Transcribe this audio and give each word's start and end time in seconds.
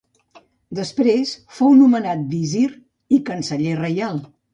Després 0.77 1.33
fou 1.57 1.75
nomenat 1.81 2.23
visir 2.31 2.63
i 3.19 3.21
canceller 3.29 3.77
reial. 3.83 4.19